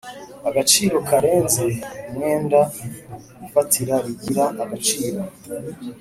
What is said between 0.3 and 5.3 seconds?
agaciro karenze umwenda ifatira rigira agaciro